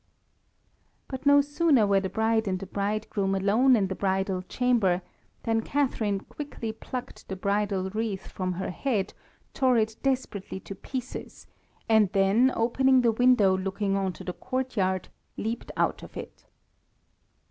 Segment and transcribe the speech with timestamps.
[1.07, 5.03] But no sooner were the bride and the bridegroom alone in the bridal chamber
[5.43, 9.13] than Catharine quickly plucked the bridal wreath from her head,
[9.53, 11.45] tore it desperately to pieces,
[11.87, 16.47] and then, opening the window looking on to the courtyard, leaped out of it.